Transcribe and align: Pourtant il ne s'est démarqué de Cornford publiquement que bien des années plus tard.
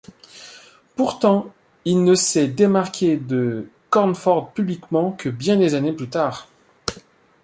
Pourtant 0.95 1.53
il 1.85 2.03
ne 2.03 2.15
s'est 2.15 2.47
démarqué 2.47 3.17
de 3.17 3.69
Cornford 3.91 4.51
publiquement 4.51 5.11
que 5.11 5.29
bien 5.29 5.57
des 5.57 5.75
années 5.75 5.93
plus 5.93 6.09
tard. 6.09 6.47